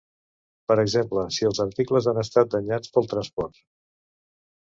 Per 0.71 0.77
exemple, 0.83 1.25
si 1.35 1.45
els 1.49 1.61
articles 1.65 2.07
han 2.13 2.23
estat 2.23 2.51
danyats 2.57 2.95
pel 2.97 3.11
transport. 3.13 3.61